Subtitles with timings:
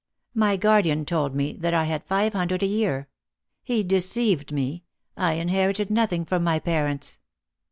[0.33, 3.07] My guardian told me that I had five hundred a year.
[3.61, 4.83] He deceived me;
[5.15, 7.19] I inherited nothing from my parents."